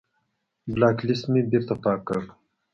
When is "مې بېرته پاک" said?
1.31-1.99